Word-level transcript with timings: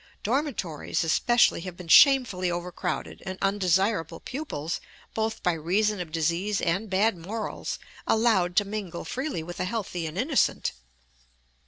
Dormitories 0.23 1.03
especially 1.03 1.61
have 1.61 1.77
been 1.77 1.87
shamefully 1.87 2.49
overcrowded, 2.49 3.21
and 3.23 3.37
undesirable 3.39 4.19
pupils, 4.19 4.81
both 5.13 5.43
by 5.43 5.53
reason 5.53 5.99
of 5.99 6.11
disease 6.11 6.59
and 6.59 6.89
bad 6.89 7.15
morals, 7.15 7.77
allowed 8.07 8.55
to 8.55 8.65
mingle 8.65 9.05
freely 9.05 9.43
with 9.43 9.57
the 9.57 9.65
healthy 9.65 10.07
and 10.07 10.17
innocent. 10.17 10.71